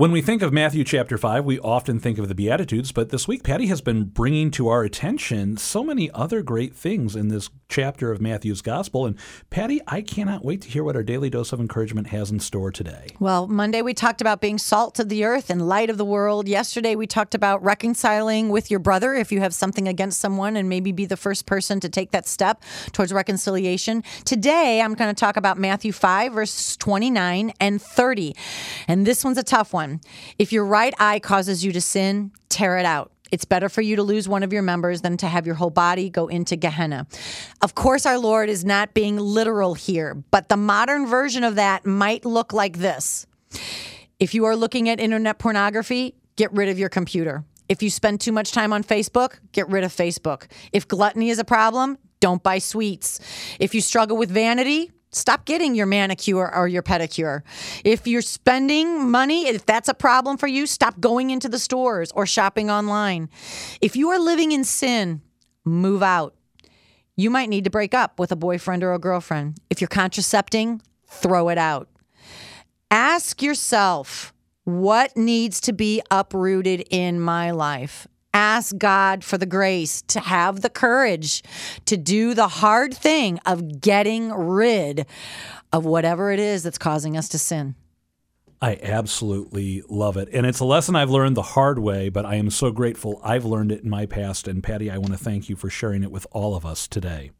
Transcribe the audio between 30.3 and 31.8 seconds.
If your right eye causes you to